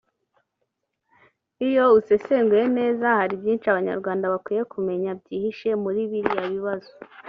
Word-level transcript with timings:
Iyo 1.67 1.83
usesenguye 1.99 2.65
neza 2.77 3.05
hari 3.19 3.33
byinshi 3.41 3.67
Abanyarwanda 3.67 4.31
bakwiye 4.33 4.61
kumenya 4.73 5.09
byihishe 5.21 5.69
muri 5.83 5.99
biriya 6.11 6.43
bibazo 6.55 6.91